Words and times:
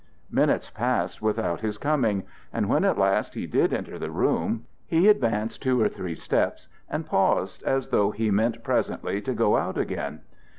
Minutes 0.31 0.71
passed 0.71 1.21
without 1.21 1.61
his 1.61 1.77
coming, 1.77 2.23
and 2.51 2.67
when 2.67 2.83
at 2.83 2.97
last 2.97 3.35
he 3.35 3.45
did 3.45 3.71
enter 3.71 3.99
the 3.99 4.09
room, 4.09 4.65
he 4.87 5.07
advanced 5.07 5.61
two 5.61 5.79
or 5.79 5.89
three 5.89 6.15
steps 6.15 6.67
and 6.89 7.05
paused 7.05 7.61
as 7.65 7.89
though 7.89 8.09
he 8.09 8.31
meant 8.31 8.63
presently 8.63 9.21
to 9.21 9.35
go 9.35 9.57
out 9.57 9.77
again. 9.77 10.21